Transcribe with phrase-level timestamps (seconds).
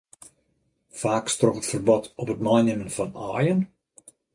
[1.01, 3.61] Faaks troch it ferbod op it meinimmen fan aaien?